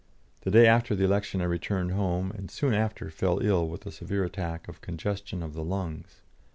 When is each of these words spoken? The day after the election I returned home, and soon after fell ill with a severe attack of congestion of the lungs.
The 0.41 0.49
day 0.49 0.65
after 0.65 0.95
the 0.95 1.03
election 1.03 1.41
I 1.41 1.43
returned 1.43 1.91
home, 1.91 2.31
and 2.31 2.49
soon 2.49 2.73
after 2.73 3.11
fell 3.11 3.37
ill 3.45 3.67
with 3.69 3.85
a 3.85 3.91
severe 3.91 4.23
attack 4.23 4.67
of 4.67 4.81
congestion 4.81 5.43
of 5.43 5.53
the 5.53 5.63
lungs. 5.63 6.21